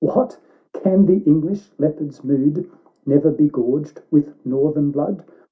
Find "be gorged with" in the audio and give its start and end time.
3.29-4.33